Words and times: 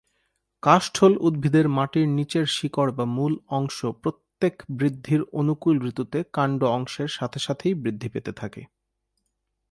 কাষ্ঠল 0.63 1.13
উদ্ভিদের 1.19 1.67
মাটির 1.67 2.07
নিচের 2.09 2.45
শিকড় 2.47 2.91
বা 2.91 3.05
মূল 3.05 3.33
অংশ 3.49 3.77
প্রত্যেক 4.03 4.53
বৃদ্ধির 4.69 5.21
অনুকূল 5.31 5.75
ঋতুতে 5.87 6.19
কাণ্ড 6.33 6.63
অংশের 6.69 7.07
সাথে 7.07 7.39
সাথেই 7.39 7.73
বৃদ্ধি 7.73 8.09
পেতে 8.09 8.31
থাকে। 8.31 8.61